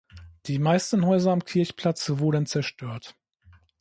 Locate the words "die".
0.47-0.57